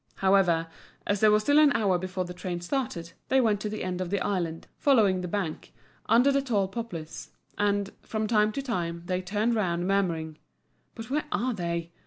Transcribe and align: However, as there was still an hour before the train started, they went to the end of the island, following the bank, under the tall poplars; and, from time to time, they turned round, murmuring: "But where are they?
However, 0.15 0.65
as 1.05 1.19
there 1.19 1.29
was 1.29 1.43
still 1.43 1.59
an 1.59 1.73
hour 1.73 1.99
before 1.99 2.25
the 2.25 2.33
train 2.33 2.59
started, 2.59 3.13
they 3.29 3.39
went 3.39 3.61
to 3.61 3.69
the 3.69 3.83
end 3.83 4.01
of 4.01 4.09
the 4.09 4.19
island, 4.19 4.65
following 4.79 5.21
the 5.21 5.27
bank, 5.27 5.73
under 6.07 6.31
the 6.31 6.41
tall 6.41 6.67
poplars; 6.67 7.29
and, 7.55 7.91
from 8.01 8.25
time 8.25 8.51
to 8.53 8.63
time, 8.63 9.03
they 9.05 9.21
turned 9.21 9.53
round, 9.53 9.87
murmuring: 9.87 10.39
"But 10.95 11.11
where 11.11 11.25
are 11.31 11.53
they? 11.53 11.91